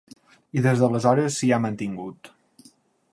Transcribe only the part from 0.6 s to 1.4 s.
des d’aleshores